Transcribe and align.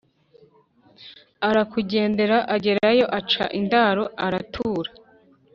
arakugendera 1.47 2.37
agerayo 2.55 3.05
aca 3.19 3.45
indaro 3.59 4.03
aratura. 4.25 4.89